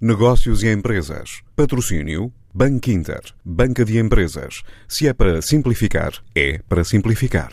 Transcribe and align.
Negócios 0.00 0.62
e 0.62 0.70
empresas. 0.70 1.42
Patrocínio. 1.56 2.32
Banco 2.54 2.88
Inter. 2.88 3.20
Banca 3.44 3.84
de 3.84 3.98
empresas. 3.98 4.62
Se 4.86 5.08
é 5.08 5.12
para 5.12 5.42
simplificar, 5.42 6.12
é 6.36 6.60
para 6.68 6.84
simplificar. 6.84 7.50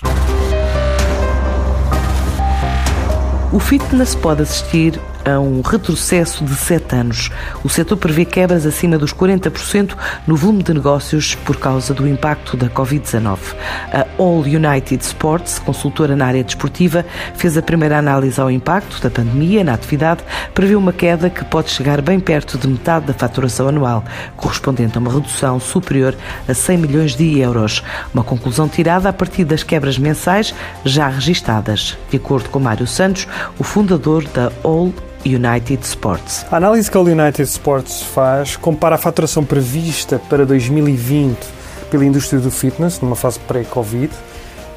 O 3.52 3.60
fitness 3.60 4.14
pode 4.14 4.44
assistir 4.44 4.94
a 5.26 5.40
um 5.40 5.62
retrocesso 5.62 6.46
de 6.46 6.56
7 6.56 6.96
anos. 6.96 7.32
O 7.64 7.70
setor 7.70 7.98
prevê 7.98 8.24
quebras 8.24 8.66
acima 8.66 8.98
dos 8.98 9.14
40% 9.14 9.96
no 10.28 10.36
volume 10.36 10.62
de 10.62 10.74
negócios 10.74 11.34
por 11.34 11.58
causa 11.58 11.94
do 11.94 12.08
impacto 12.08 12.56
da 12.56 12.70
Covid-19. 12.70 13.40
A 13.92 14.06
All 14.20 14.42
United 14.42 15.04
Sports, 15.04 15.60
consultora 15.60 16.16
na 16.16 16.28
área 16.28 16.44
desportiva, 16.44 17.04
fez 17.36 17.58
a 17.58 17.62
primeira 17.62 17.98
análise 17.98 18.40
ao 18.40 18.52
impacto 18.52 19.02
da 19.02 19.10
pandemia 19.10 19.64
na 19.64 19.74
atividade, 19.74 20.24
prevê 20.54 20.76
uma 20.76 20.94
queda 20.94 21.30
que 21.30 21.44
pode 21.44 21.72
chegar 21.72 22.02
bem 22.02 22.20
perto 22.20 22.58
de 22.58 22.68
metade 22.68 23.08
da 23.08 23.14
faturação 23.14 23.68
anual, 23.68 24.04
correspondente 24.38 24.98
a 24.98 25.02
uma 25.02 25.12
redução 25.12 25.60
superior 25.60 26.16
a 26.48 26.54
100 26.54 26.78
milhões 26.78 27.16
de 27.16 27.40
euros. 27.40 27.84
Uma 28.14 28.24
conclusão 28.24 28.70
tirada 28.70 29.10
a 29.10 29.14
partir 29.14 29.44
das 29.44 29.64
quebras 29.64 29.98
mensais 29.98 30.54
já 30.84 31.08
registadas. 31.08 31.98
De 32.10 32.18
acordo 32.18 32.50
com 32.50 32.60
Mário 32.60 32.86
Santos, 32.86 33.28
o 33.58 33.64
fundador 33.64 34.24
da 34.28 34.52
All 34.64 34.94
United 35.26 35.84
Sports. 35.84 36.46
A 36.52 36.58
análise 36.58 36.90
que 36.90 36.96
a 36.96 37.02
United 37.02 37.42
Sports 37.44 38.04
faz 38.04 38.56
compara 38.56 38.96
a 38.96 38.98
faturação 38.98 39.44
prevista 39.44 40.20
para 40.30 40.46
2020 40.46 41.38
pela 41.90 42.06
indústria 42.06 42.40
do 42.40 42.52
fitness, 42.52 43.02
numa 43.02 43.16
fase 43.16 43.40
pré-Covid, 43.40 44.12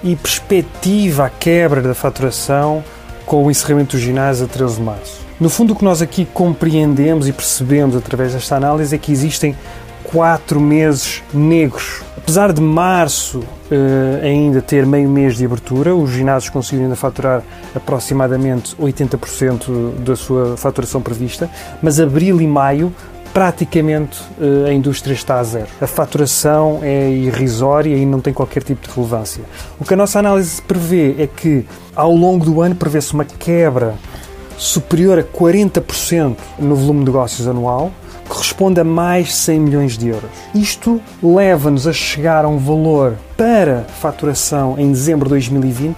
e 0.03 0.17
perspectiva 0.17 1.27
a 1.27 1.31
quebra 1.31 1.83
da 1.83 1.95
faturação 1.95 2.83
com 3.27 3.45
o 3.45 3.51
encerramento 3.51 3.97
do 3.97 4.01
ginásio 4.01 4.47
a 4.47 4.49
13 4.49 4.77
de 4.77 4.83
março. 4.83 5.27
No 5.39 5.51
fundo, 5.51 5.73
o 5.73 5.77
que 5.77 5.85
nós 5.85 6.01
aqui 6.01 6.25
compreendemos 6.25 7.29
e 7.29 7.33
percebemos 7.33 7.95
através 7.95 8.33
desta 8.33 8.57
análise 8.57 8.95
é 8.95 8.99
que 8.99 9.13
existem 9.13 9.57
quatro 10.03 10.61
meses 10.61 11.23
negros. 11.33 12.08
Apesar 12.29 12.53
de 12.53 12.61
março 12.61 13.39
uh, 13.39 14.23
ainda 14.23 14.61
ter 14.61 14.85
meio 14.85 15.09
mês 15.09 15.39
de 15.39 15.47
abertura, 15.47 15.97
os 15.97 16.11
ginásios 16.11 16.51
conseguiram 16.51 16.85
ainda 16.85 16.95
faturar 16.95 17.43
aproximadamente 17.75 18.77
80% 18.77 19.95
da 20.05 20.15
sua 20.15 20.55
faturação 20.55 21.01
prevista, 21.01 21.49
mas 21.81 21.99
abril 21.99 22.39
e 22.39 22.47
maio 22.47 22.93
praticamente 23.33 24.21
uh, 24.39 24.67
a 24.67 24.73
indústria 24.75 25.15
está 25.15 25.41
a 25.41 25.43
zero. 25.43 25.69
A 25.81 25.87
faturação 25.87 26.81
é 26.83 27.11
irrisória 27.11 27.97
e 27.97 28.05
não 28.05 28.21
tem 28.21 28.35
qualquer 28.35 28.63
tipo 28.63 28.87
de 28.87 28.95
relevância. 28.95 29.43
O 29.81 29.85
que 29.87 29.95
a 29.95 29.97
nossa 29.97 30.19
análise 30.19 30.61
prevê 30.61 31.15
é 31.19 31.27
que 31.27 31.65
ao 31.97 32.15
longo 32.15 32.45
do 32.45 32.61
ano 32.61 32.75
prevê-se 32.75 33.15
uma 33.15 33.25
quebra 33.25 33.95
superior 34.59 35.19
a 35.19 35.23
40% 35.23 36.37
no 36.59 36.77
volume 36.77 37.01
de 37.01 37.07
negócios 37.07 37.49
anual, 37.49 37.91
corresponde 38.29 38.81
a 38.81 38.85
mais 38.85 39.35
100 39.35 39.61
milhões 39.61 39.99
de 39.99 40.09
euros. 40.09 40.31
Isto 40.55 41.01
leva-nos 41.23 41.87
a 41.87 41.93
chegar 41.93 42.45
a 42.45 42.49
um 42.49 42.59
valor 42.59 43.17
para 43.37 43.85
faturação 44.01 44.77
em 44.79 44.93
dezembro 44.93 45.25
de 45.25 45.31
2020 45.31 45.97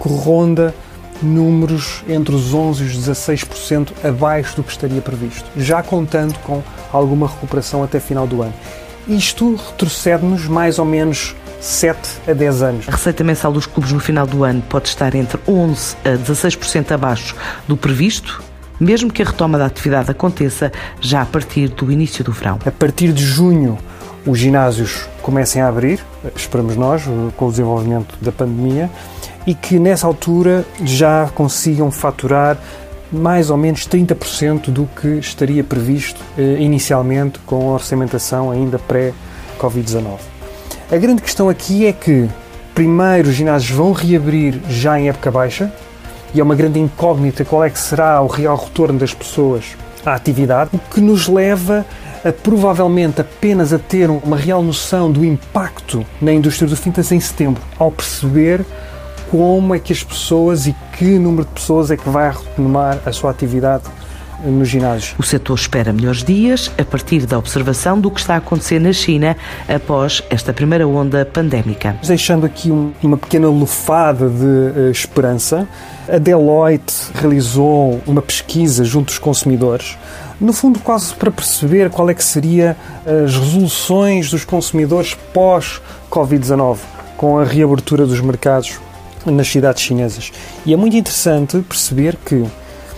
que 0.00 0.08
ronda 0.08 0.74
números 1.22 2.02
entre 2.08 2.34
os 2.34 2.54
11% 2.54 2.80
e 2.80 2.84
os 2.84 3.08
16% 3.08 3.88
abaixo 4.04 4.56
do 4.56 4.62
que 4.62 4.72
estaria 4.72 5.00
previsto, 5.00 5.44
já 5.56 5.82
contando 5.82 6.38
com 6.40 6.62
alguma 6.92 7.28
recuperação 7.28 7.82
até 7.82 8.00
final 8.00 8.26
do 8.26 8.42
ano. 8.42 8.54
Isto 9.06 9.56
retrocede-nos 9.56 10.46
mais 10.46 10.78
ou 10.78 10.84
menos 10.84 11.34
7 11.60 11.98
a 12.26 12.32
10 12.32 12.62
anos. 12.62 12.88
A 12.88 12.92
receita 12.92 13.22
mensal 13.22 13.52
dos 13.52 13.66
clubes 13.66 13.92
no 13.92 14.00
final 14.00 14.26
do 14.26 14.44
ano 14.44 14.62
pode 14.68 14.88
estar 14.88 15.14
entre 15.14 15.38
11% 15.46 15.96
a 16.04 16.16
16% 16.16 16.92
abaixo 16.92 17.36
do 17.68 17.76
previsto, 17.76 18.42
mesmo 18.80 19.12
que 19.12 19.22
a 19.22 19.26
retoma 19.26 19.58
da 19.58 19.66
atividade 19.66 20.10
aconteça 20.10 20.72
já 21.00 21.22
a 21.22 21.26
partir 21.26 21.68
do 21.68 21.92
início 21.92 22.24
do 22.24 22.32
verão. 22.32 22.58
A 22.64 22.70
partir 22.70 23.12
de 23.12 23.24
junho, 23.24 23.78
os 24.26 24.38
ginásios 24.38 25.06
comecem 25.22 25.60
a 25.60 25.68
abrir, 25.68 26.00
esperamos 26.34 26.76
nós, 26.76 27.02
com 27.36 27.46
o 27.46 27.50
desenvolvimento 27.50 28.16
da 28.20 28.32
pandemia, 28.32 28.90
e 29.46 29.54
que 29.54 29.78
nessa 29.78 30.06
altura 30.06 30.64
já 30.84 31.28
consigam 31.34 31.90
faturar 31.90 32.58
mais 33.12 33.50
ou 33.50 33.56
menos 33.56 33.86
30% 33.86 34.70
do 34.70 34.88
que 35.00 35.08
estaria 35.18 35.64
previsto 35.64 36.20
eh, 36.38 36.56
inicialmente 36.60 37.38
com 37.40 37.70
a 37.70 37.74
orçamentação 37.74 38.50
ainda 38.50 38.78
pré-Covid-19. 38.78 40.18
A 40.92 40.96
grande 40.96 41.22
questão 41.22 41.48
aqui 41.48 41.86
é 41.86 41.92
que, 41.92 42.28
primeiro, 42.74 43.28
os 43.28 43.34
ginásios 43.34 43.70
vão 43.70 43.92
reabrir 43.92 44.60
já 44.68 44.98
em 44.98 45.08
época 45.08 45.30
baixa, 45.30 45.72
e 46.34 46.40
é 46.40 46.42
uma 46.42 46.54
grande 46.54 46.78
incógnita 46.78 47.44
qual 47.44 47.64
é 47.64 47.70
que 47.70 47.78
será 47.78 48.20
o 48.20 48.26
real 48.26 48.56
retorno 48.56 48.98
das 48.98 49.12
pessoas 49.14 49.76
à 50.04 50.14
atividade, 50.14 50.70
o 50.72 50.78
que 50.78 51.00
nos 51.00 51.28
leva 51.28 51.84
a 52.24 52.32
provavelmente 52.32 53.20
apenas 53.20 53.72
a 53.72 53.78
ter 53.78 54.10
uma 54.10 54.36
real 54.36 54.62
noção 54.62 55.10
do 55.10 55.24
impacto 55.24 56.04
na 56.20 56.32
indústria 56.32 56.68
do 56.68 56.76
fitness 56.76 57.12
em 57.12 57.20
setembro, 57.20 57.62
ao 57.78 57.90
perceber 57.90 58.64
como 59.30 59.74
é 59.74 59.78
que 59.78 59.92
as 59.92 60.02
pessoas 60.02 60.66
e 60.66 60.74
que 60.98 61.18
número 61.18 61.44
de 61.44 61.52
pessoas 61.52 61.90
é 61.90 61.96
que 61.96 62.08
vai 62.08 62.30
retomar 62.30 62.98
a 63.06 63.12
sua 63.12 63.30
atividade 63.30 63.84
nos 64.44 64.68
ginásios. 64.68 65.14
O 65.18 65.22
setor 65.22 65.54
espera 65.54 65.92
melhores 65.92 66.22
dias 66.22 66.70
a 66.78 66.84
partir 66.84 67.26
da 67.26 67.38
observação 67.38 68.00
do 68.00 68.10
que 68.10 68.20
está 68.20 68.34
a 68.34 68.38
acontecer 68.38 68.80
na 68.80 68.92
China 68.92 69.36
após 69.68 70.22
esta 70.30 70.52
primeira 70.52 70.86
onda 70.86 71.24
pandémica. 71.24 71.96
Deixando 72.06 72.46
aqui 72.46 72.70
um, 72.70 72.92
uma 73.02 73.16
pequena 73.16 73.48
lufada 73.48 74.28
de 74.28 74.44
uh, 74.44 74.90
esperança, 74.90 75.68
a 76.08 76.18
Deloitte 76.18 76.94
realizou 77.14 78.00
uma 78.06 78.22
pesquisa 78.22 78.84
junto 78.84 79.06
dos 79.06 79.18
consumidores 79.18 79.96
no 80.40 80.52
fundo 80.54 80.78
quase 80.78 81.12
para 81.14 81.30
perceber 81.30 81.90
qual 81.90 82.08
é 82.08 82.14
que 82.14 82.24
seria 82.24 82.76
as 83.04 83.36
resoluções 83.36 84.30
dos 84.30 84.44
consumidores 84.44 85.14
pós 85.34 85.82
Covid-19, 86.10 86.78
com 87.16 87.38
a 87.38 87.44
reabertura 87.44 88.06
dos 88.06 88.20
mercados 88.20 88.80
nas 89.26 89.48
cidades 89.48 89.82
chinesas. 89.82 90.32
E 90.64 90.72
é 90.72 90.76
muito 90.76 90.96
interessante 90.96 91.58
perceber 91.60 92.16
que 92.24 92.44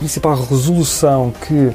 principal 0.03 0.35
resolução 0.35 1.33
que 1.47 1.71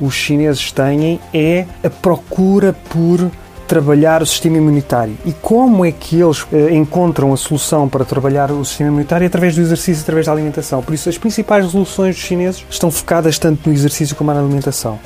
os 0.00 0.12
chineses 0.12 0.72
têm 0.72 1.20
é 1.32 1.64
a 1.84 1.88
procura 1.88 2.74
por 2.90 3.30
trabalhar 3.68 4.20
o 4.20 4.26
sistema 4.26 4.56
imunitário. 4.56 5.16
E 5.24 5.32
como 5.32 5.84
é 5.84 5.92
que 5.92 6.20
eles 6.20 6.44
eh, 6.52 6.74
encontram 6.74 7.32
a 7.32 7.36
solução 7.36 7.88
para 7.88 8.04
trabalhar 8.04 8.50
o 8.50 8.64
sistema 8.64 8.90
imunitário? 8.90 9.26
Através 9.26 9.54
do 9.54 9.60
exercício, 9.60 10.02
através 10.02 10.26
da 10.26 10.32
alimentação. 10.32 10.82
Por 10.82 10.92
isso, 10.92 11.08
as 11.08 11.18
principais 11.18 11.66
resoluções 11.66 12.16
dos 12.16 12.24
chineses 12.24 12.64
estão 12.68 12.90
focadas 12.90 13.38
tanto 13.38 13.68
no 13.68 13.74
exercício 13.74 14.16
como 14.16 14.32
na 14.32 14.40
alimentação. 14.40 14.98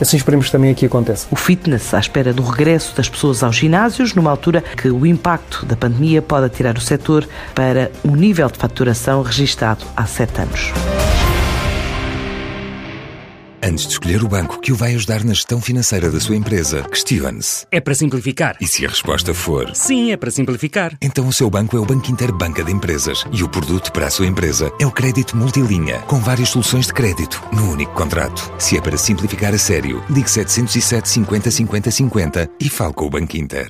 Assim 0.00 0.16
esperemos 0.16 0.46
que 0.46 0.52
também 0.52 0.70
aqui 0.70 0.86
aconteça. 0.86 1.26
O 1.30 1.36
fitness 1.36 1.92
à 1.92 1.98
espera 1.98 2.32
do 2.32 2.42
regresso 2.42 2.96
das 2.96 3.08
pessoas 3.08 3.42
aos 3.42 3.56
ginásios, 3.56 4.14
numa 4.14 4.30
altura 4.30 4.62
que 4.62 4.88
o 4.88 5.04
impacto 5.04 5.66
da 5.66 5.76
pandemia 5.76 6.22
pode 6.22 6.46
atirar 6.46 6.76
o 6.78 6.80
setor 6.80 7.28
para 7.54 7.90
um 8.04 8.16
nível 8.16 8.48
de 8.48 8.58
faturação 8.58 9.22
registado 9.22 9.84
há 9.96 10.06
sete 10.06 10.40
anos. 10.40 10.72
Antes 13.66 13.86
de 13.86 13.92
escolher 13.92 14.22
o 14.22 14.28
banco 14.28 14.60
que 14.60 14.72
o 14.72 14.76
vai 14.76 14.94
ajudar 14.94 15.24
na 15.24 15.32
gestão 15.32 15.58
financeira 15.58 16.10
da 16.10 16.20
sua 16.20 16.36
empresa, 16.36 16.82
questione-se. 16.82 17.64
É 17.72 17.80
para 17.80 17.94
simplificar. 17.94 18.58
E 18.60 18.66
se 18.66 18.84
a 18.84 18.90
resposta 18.90 19.32
for 19.32 19.74
Sim, 19.74 20.12
é 20.12 20.18
para 20.18 20.30
simplificar. 20.30 20.94
Então 21.00 21.26
o 21.26 21.32
seu 21.32 21.48
banco 21.48 21.74
é 21.74 21.80
o 21.80 21.86
Banco 21.86 22.10
Inter 22.10 22.30
Banca 22.30 22.62
de 22.62 22.70
Empresas 22.70 23.24
e 23.32 23.42
o 23.42 23.48
produto 23.48 23.90
para 23.90 24.08
a 24.08 24.10
sua 24.10 24.26
empresa 24.26 24.70
é 24.78 24.86
o 24.86 24.90
crédito 24.90 25.34
multilinha, 25.34 26.00
com 26.00 26.18
várias 26.18 26.50
soluções 26.50 26.88
de 26.88 26.92
crédito 26.92 27.42
no 27.54 27.72
único 27.72 27.94
contrato. 27.94 28.52
Se 28.58 28.76
é 28.76 28.82
para 28.82 28.98
simplificar 28.98 29.54
a 29.54 29.58
sério, 29.58 30.04
ligue 30.10 30.30
707 30.30 31.08
50 31.08 31.50
50 31.50 31.90
50 31.90 32.50
e 32.60 32.68
fale 32.68 32.92
com 32.92 33.06
o 33.06 33.10
Banco 33.10 33.34
Inter. 33.34 33.62